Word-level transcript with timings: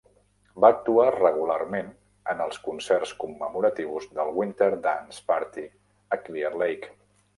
Va 0.63 0.69
actuar 0.75 1.03
regularment 1.15 1.91
en 2.33 2.41
els 2.45 2.57
concerts 2.69 3.11
commemoratius 3.25 4.09
del 4.21 4.33
Winter 4.39 4.71
Dance 4.87 5.23
Party 5.29 5.67
a 6.17 6.21
Clear 6.25 6.53
Lake. 6.65 6.95